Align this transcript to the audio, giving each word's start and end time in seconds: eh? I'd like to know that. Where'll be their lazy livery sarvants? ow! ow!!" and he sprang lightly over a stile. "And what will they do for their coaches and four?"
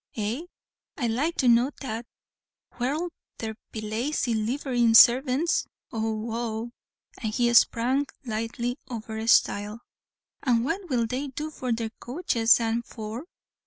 eh? 0.17 0.41
I'd 0.97 1.11
like 1.11 1.35
to 1.35 1.47
know 1.47 1.69
that. 1.81 2.07
Where'll 2.77 3.09
be 3.37 3.37
their 3.37 3.55
lazy 3.75 4.33
livery 4.33 4.81
sarvants? 4.95 5.67
ow! 5.93 6.31
ow!!" 6.31 6.71
and 7.21 7.31
he 7.35 7.53
sprang 7.53 8.07
lightly 8.25 8.79
over 8.89 9.17
a 9.19 9.27
stile. 9.27 9.81
"And 10.41 10.65
what 10.65 10.89
will 10.89 11.05
they 11.05 11.27
do 11.27 11.51
for 11.51 11.71
their 11.71 11.91
coaches 11.99 12.59
and 12.59 12.83
four?" 12.83 13.25